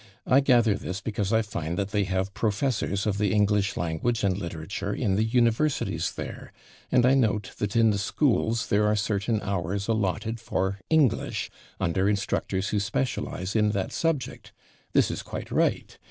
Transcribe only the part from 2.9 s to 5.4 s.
of the English language and literature in the